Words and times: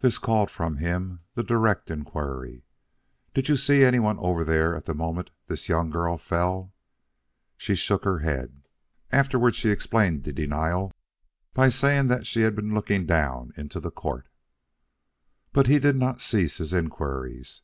"'This 0.00 0.18
called 0.18 0.50
from 0.50 0.76
him 0.76 1.20
the 1.32 1.42
direct 1.42 1.90
inquiry, 1.90 2.66
"Did 3.32 3.48
you 3.48 3.56
see 3.56 3.82
anyone 3.86 4.18
over 4.18 4.44
there 4.44 4.76
at 4.76 4.84
the 4.84 4.92
moment 4.92 5.30
this 5.46 5.66
young 5.66 5.88
girl 5.88 6.18
fell?" 6.18 6.74
"'She 7.56 7.76
shook 7.76 8.04
her 8.04 8.18
head. 8.18 8.64
Afterward 9.10 9.54
she 9.54 9.70
explained 9.70 10.24
the 10.24 10.32
denial 10.34 10.92
by 11.54 11.70
saying 11.70 12.08
that 12.08 12.26
she 12.26 12.42
had 12.42 12.54
been 12.54 12.74
looking 12.74 13.06
down 13.06 13.52
into 13.56 13.80
the 13.80 13.90
court. 13.90 14.28
"'But 15.54 15.68
he 15.68 15.78
did 15.78 15.96
not 15.96 16.20
cease 16.20 16.58
his 16.58 16.74
inquiries. 16.74 17.62